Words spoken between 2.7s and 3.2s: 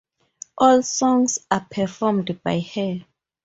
her.